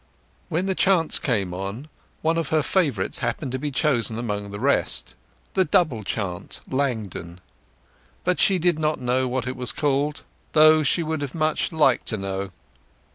When 0.49 0.65
the 0.65 0.73
chants 0.73 1.19
came 1.19 1.53
on, 1.53 1.87
one 2.23 2.39
of 2.39 2.47
her 2.47 2.63
favourites 2.63 3.19
happened 3.19 3.51
to 3.51 3.59
be 3.59 3.69
chosen 3.69 4.17
among 4.17 4.49
the 4.49 4.59
rest—the 4.59 5.61
old 5.61 5.69
double 5.69 6.03
chant 6.03 6.59
"Langdon"—but 6.67 8.39
she 8.39 8.57
did 8.57 8.79
not 8.79 8.99
know 8.99 9.27
what 9.27 9.45
it 9.45 9.55
was 9.55 9.71
called, 9.71 10.23
though 10.53 10.81
she 10.81 11.03
would 11.03 11.21
much 11.35 11.69
have 11.69 11.79
liked 11.79 12.07
to 12.07 12.17
know. 12.17 12.49